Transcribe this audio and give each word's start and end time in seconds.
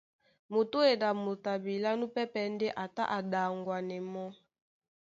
Mutúedi 0.53 1.05
a 1.09 1.11
motoi 1.23 1.53
abilá 1.57 1.89
núpɛ́pɛ̄ 1.99 2.45
ndé 2.53 2.67
a 2.83 2.85
tá 2.95 3.03
a 3.17 3.19
ɗaŋwanɛ 3.31 3.97
mɔ́. 4.13 4.29